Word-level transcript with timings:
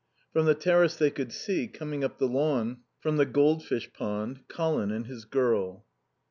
From 0.33 0.47
the 0.47 0.55
terrace 0.55 0.95
they 0.95 1.11
could 1.11 1.31
see, 1.31 1.67
coming 1.67 2.03
up 2.03 2.17
the 2.17 2.27
lawn 2.27 2.79
from 3.01 3.17
the 3.17 3.25
goldfish 3.27 3.93
pond, 3.93 4.39
Colin 4.49 4.89
and 4.89 5.05
his 5.05 5.25
girl. 5.25 5.85